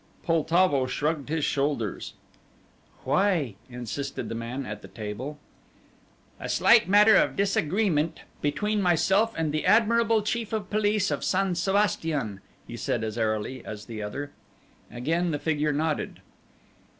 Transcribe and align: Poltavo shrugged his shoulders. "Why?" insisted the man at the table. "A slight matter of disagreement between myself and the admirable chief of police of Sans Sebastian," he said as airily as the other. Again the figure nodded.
Poltavo 0.23 0.87
shrugged 0.87 1.29
his 1.29 1.45
shoulders. 1.45 2.15
"Why?" 3.03 3.53
insisted 3.69 4.29
the 4.29 4.33
man 4.33 4.65
at 4.65 4.81
the 4.81 4.87
table. 4.87 5.37
"A 6.39 6.49
slight 6.49 6.89
matter 6.89 7.15
of 7.17 7.35
disagreement 7.35 8.21
between 8.41 8.81
myself 8.81 9.35
and 9.37 9.51
the 9.51 9.63
admirable 9.67 10.23
chief 10.23 10.53
of 10.53 10.71
police 10.71 11.11
of 11.11 11.23
Sans 11.23 11.61
Sebastian," 11.61 12.39
he 12.65 12.75
said 12.77 13.03
as 13.03 13.15
airily 13.15 13.63
as 13.63 13.85
the 13.85 14.01
other. 14.01 14.31
Again 14.91 15.29
the 15.29 15.37
figure 15.37 15.71
nodded. 15.71 16.19